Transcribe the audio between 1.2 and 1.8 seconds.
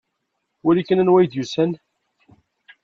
i d-yusan?